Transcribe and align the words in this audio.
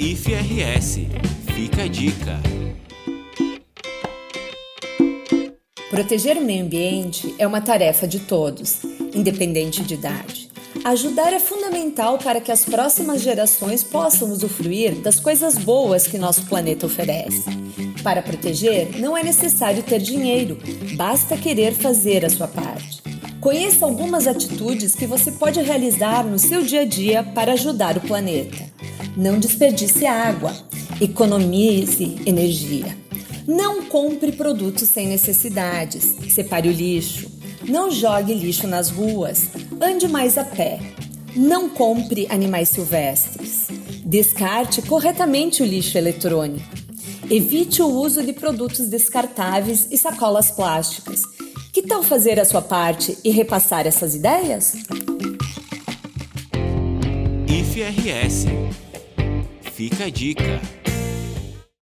IFRS. 0.00 1.08
Fica 1.52 1.82
a 1.82 1.88
dica. 1.88 2.38
Proteger 5.90 6.36
o 6.36 6.44
meio 6.44 6.64
ambiente 6.64 7.34
é 7.36 7.44
uma 7.44 7.60
tarefa 7.60 8.06
de 8.06 8.20
todos, 8.20 8.84
independente 9.12 9.82
de 9.82 9.94
idade. 9.94 10.50
Ajudar 10.84 11.32
é 11.32 11.40
fundamental 11.40 12.16
para 12.16 12.40
que 12.40 12.52
as 12.52 12.64
próximas 12.64 13.22
gerações 13.22 13.82
possam 13.82 14.30
usufruir 14.30 14.94
das 15.00 15.18
coisas 15.18 15.58
boas 15.58 16.06
que 16.06 16.16
nosso 16.16 16.46
planeta 16.46 16.86
oferece. 16.86 17.50
Para 18.00 18.22
proteger, 18.22 19.00
não 19.00 19.16
é 19.16 19.24
necessário 19.24 19.82
ter 19.82 19.98
dinheiro, 19.98 20.58
basta 20.94 21.36
querer 21.36 21.74
fazer 21.74 22.24
a 22.24 22.30
sua 22.30 22.46
parte. 22.46 23.02
Conheça 23.40 23.84
algumas 23.84 24.28
atitudes 24.28 24.94
que 24.94 25.08
você 25.08 25.32
pode 25.32 25.60
realizar 25.60 26.24
no 26.24 26.38
seu 26.38 26.62
dia 26.62 26.82
a 26.82 26.84
dia 26.84 27.24
para 27.24 27.54
ajudar 27.54 27.96
o 27.96 28.00
planeta. 28.00 28.77
Não 29.18 29.40
desperdice 29.40 30.06
água, 30.06 30.54
economize 31.00 32.18
energia. 32.24 32.96
Não 33.48 33.82
compre 33.86 34.30
produtos 34.30 34.88
sem 34.88 35.08
necessidades, 35.08 36.14
separe 36.32 36.68
o 36.68 36.72
lixo. 36.72 37.28
Não 37.68 37.90
jogue 37.90 38.32
lixo 38.32 38.68
nas 38.68 38.90
ruas, 38.90 39.48
ande 39.80 40.06
mais 40.06 40.38
a 40.38 40.44
pé. 40.44 40.78
Não 41.34 41.68
compre 41.68 42.28
animais 42.30 42.68
silvestres. 42.68 43.66
Descarte 44.04 44.82
corretamente 44.82 45.64
o 45.64 45.66
lixo 45.66 45.98
eletrônico. 45.98 46.64
Evite 47.28 47.82
o 47.82 47.88
uso 47.88 48.22
de 48.22 48.32
produtos 48.32 48.86
descartáveis 48.86 49.88
e 49.90 49.98
sacolas 49.98 50.52
plásticas 50.52 51.22
que 51.72 51.82
tal 51.82 52.04
fazer 52.04 52.38
a 52.38 52.44
sua 52.44 52.62
parte 52.62 53.18
e 53.24 53.30
repassar 53.30 53.84
essas 53.84 54.14
ideias? 54.14 54.74
IFRS. 57.48 58.46
Fica 59.78 60.06
a 60.06 60.10
dica. 60.10 60.87